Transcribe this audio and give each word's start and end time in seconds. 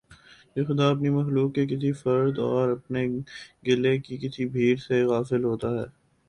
کہ 0.53 0.63
خدا 0.65 0.85
اپنی 0.89 1.09
مخلوق 1.11 1.53
کے 1.55 1.65
کسی 1.67 1.91
فرد 1.93 2.39
اور 2.41 2.69
اپنے 2.69 3.05
گلے 3.67 3.97
کی 3.99 4.17
کسی 4.19 4.45
بھیڑ 4.47 4.75
سے 4.79 5.03
غافل 5.05 5.43
ہوتا 5.43 5.69
ہے 5.71 5.85